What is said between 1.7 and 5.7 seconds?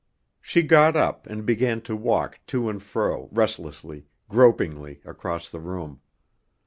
to walk to and fro restlessly, gropingly across the